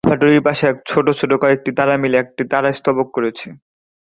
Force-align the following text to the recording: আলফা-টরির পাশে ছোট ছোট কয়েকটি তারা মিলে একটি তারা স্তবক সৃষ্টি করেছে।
আলফা-টরির 0.03 0.45
পাশে 0.47 0.67
ছোট 0.87 1.05
ছোট 1.19 1.31
কয়েকটি 1.41 1.71
তারা 1.79 1.93
মিলে 2.03 2.17
একটি 2.19 2.43
তারা 2.53 2.69
স্তবক 2.71 3.07
সৃষ্টি 3.07 3.15
করেছে। 3.15 3.47